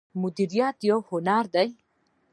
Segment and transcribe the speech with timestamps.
[0.21, 1.69] میریت یو هنر دی